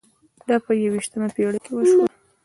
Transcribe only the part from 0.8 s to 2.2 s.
یوویشتمه پېړۍ کې وشول.